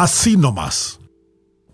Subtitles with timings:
[0.00, 0.98] Así nomás.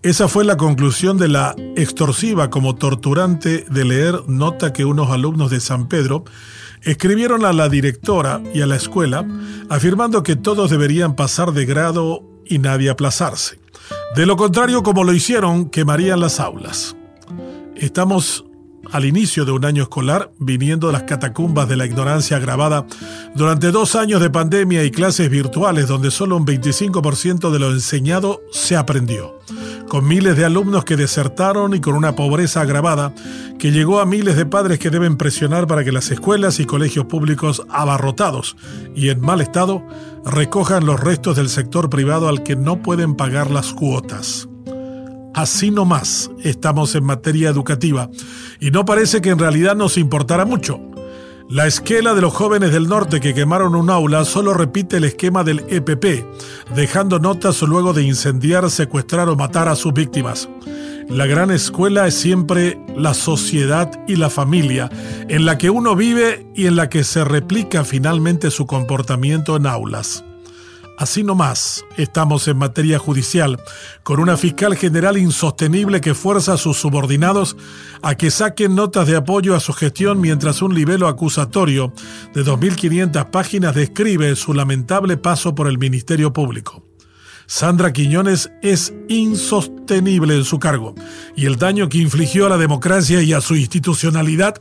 [0.03, 5.49] Esa fue la conclusión de la extorsiva como torturante de leer nota que unos alumnos
[5.49, 6.25] de San Pedro
[6.83, 9.25] escribieron a la directora y a la escuela
[9.68, 13.61] afirmando que todos deberían pasar de grado y nadie aplazarse.
[14.17, 16.96] De lo contrario, como lo hicieron, quemarían las aulas.
[17.77, 18.45] Estamos
[18.93, 22.86] al inicio de un año escolar, viniendo de las catacumbas de la ignorancia agravada
[23.35, 28.40] durante dos años de pandemia y clases virtuales donde solo un 25% de lo enseñado
[28.53, 29.36] se aprendió
[29.89, 33.14] con miles de alumnos que desertaron y con una pobreza agravada
[33.59, 37.06] que llegó a miles de padres que deben presionar para que las escuelas y colegios
[37.06, 38.56] públicos abarrotados
[38.95, 39.87] y en mal estado
[40.25, 44.48] recojan los restos del sector privado al que no pueden pagar las cuotas.
[45.36, 48.08] Así nomás estamos en materia educativa
[48.58, 50.81] y no parece que en realidad nos importara mucho.
[51.50, 55.45] La esquela de los jóvenes del norte que quemaron un aula solo repite el esquema
[55.45, 56.25] del EPP,
[56.75, 60.48] dejando notas luego de incendiar, secuestrar o matar a sus víctimas.
[61.11, 64.89] La gran escuela es siempre la sociedad y la familia,
[65.29, 69.67] en la que uno vive y en la que se replica finalmente su comportamiento en
[69.67, 70.25] aulas.
[70.98, 73.61] Así nomás estamos en materia judicial,
[74.02, 77.56] con una fiscal general insostenible que fuerza a sus subordinados
[78.00, 81.92] a que saquen notas de apoyo a su gestión mientras un libelo acusatorio
[82.33, 86.86] de 2.500 páginas describe su lamentable paso por el Ministerio Público.
[87.47, 90.94] Sandra Quiñones es insostenible en su cargo
[91.36, 94.61] y el daño que infligió a la democracia y a su institucionalidad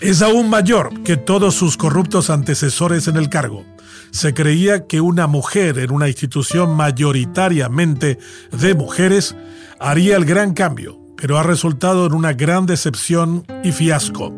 [0.00, 3.64] es aún mayor que todos sus corruptos antecesores en el cargo
[4.12, 8.18] se creía que una mujer en una institución mayoritariamente
[8.52, 9.34] de mujeres
[9.80, 14.32] haría el gran cambio, pero ha resultado en una gran decepción y fiasco.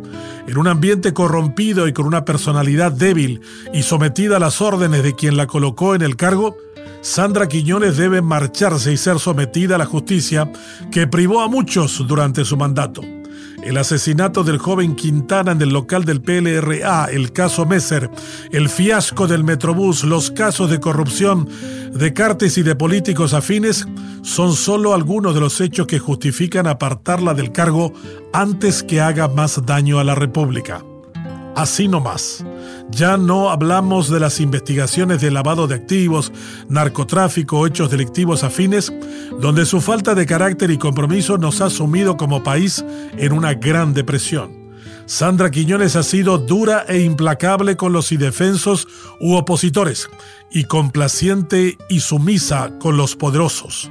[0.47, 3.41] En un ambiente corrompido y con una personalidad débil
[3.73, 6.57] y sometida a las órdenes de quien la colocó en el cargo,
[7.05, 10.51] Sandra Quiñones debe marcharse y ser sometida a la justicia
[10.91, 13.03] que privó a muchos durante su mandato
[13.65, 18.11] el asesinato del joven Quintana en el local del PLRA, el caso Messer,
[18.53, 21.49] el fiasco del Metrobús, los casos de corrupción
[21.93, 23.87] de cartes y de políticos afines,
[24.23, 27.93] son solo algunos de los hechos que justifican apartarla del cargo
[28.33, 30.85] antes que haga más daño a la República.
[31.55, 32.45] Así nomás.
[32.91, 36.33] Ya no hablamos de las investigaciones de lavado de activos,
[36.69, 38.93] narcotráfico hechos delictivos afines,
[39.41, 42.85] donde su falta de carácter y compromiso nos ha sumido como país
[43.17, 44.65] en una gran depresión.
[45.07, 48.89] Sandra Quiñones ha sido dura e implacable con los indefensos
[49.21, 50.09] u opositores
[50.51, 53.91] y complaciente y sumisa con los poderosos.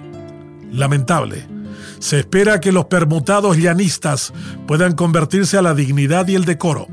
[0.72, 1.48] Lamentable.
[2.00, 4.34] Se espera que los permutados llanistas
[4.68, 6.88] puedan convertirse a la dignidad y el decoro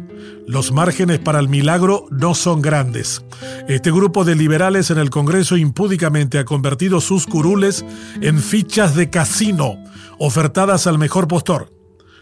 [0.47, 3.25] los márgenes para el milagro no son grandes.
[3.69, 7.85] Este grupo de liberales en el Congreso impúdicamente ha convertido sus curules
[8.21, 9.77] en fichas de casino
[10.19, 11.73] ofertadas al mejor postor.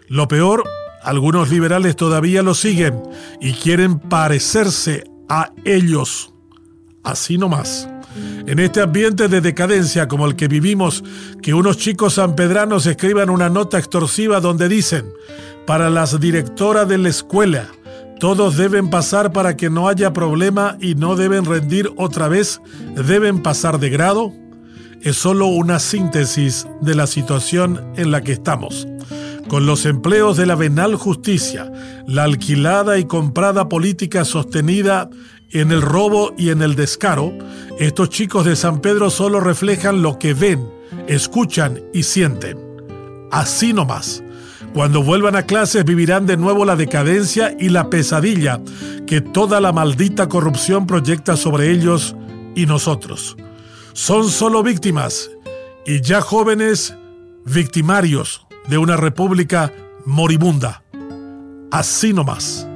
[0.08, 0.64] Lo peor,
[1.02, 3.02] algunos liberales todavía lo siguen
[3.40, 6.32] y quieren parecerse a ellos.
[7.02, 7.88] Así nomás.
[8.46, 11.04] En este ambiente de decadencia como el que vivimos,
[11.42, 15.12] que unos chicos sanpedranos escriban una nota extorsiva donde dicen,
[15.66, 17.68] para las directoras de la escuela,
[18.18, 22.60] todos deben pasar para que no haya problema y no deben rendir otra vez,
[22.94, 24.32] deben pasar de grado.
[25.02, 28.88] Es solo una síntesis de la situación en la que estamos.
[29.48, 31.72] Con los empleos de la venal justicia,
[32.06, 35.08] la alquilada y comprada política sostenida
[35.52, 37.32] en el robo y en el descaro,
[37.78, 40.68] estos chicos de San Pedro solo reflejan lo que ven,
[41.06, 42.58] escuchan y sienten.
[43.30, 44.22] Así nomás.
[44.78, 48.60] Cuando vuelvan a clases vivirán de nuevo la decadencia y la pesadilla
[49.08, 52.14] que toda la maldita corrupción proyecta sobre ellos
[52.54, 53.36] y nosotros.
[53.92, 55.32] Son solo víctimas
[55.84, 56.94] y ya jóvenes
[57.44, 59.72] victimarios de una república
[60.06, 60.84] moribunda.
[61.72, 62.68] Así nomás.